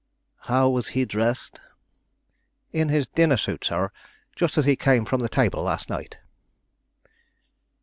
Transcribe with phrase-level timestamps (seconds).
[0.45, 1.61] "How was he dressed?"
[2.71, 3.91] "In his dinner suit, sir,
[4.35, 6.17] just as he came from the table last night."